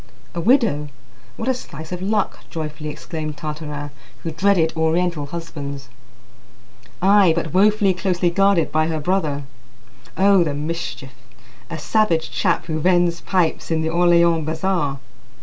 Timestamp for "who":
4.23-4.31, 12.65-12.79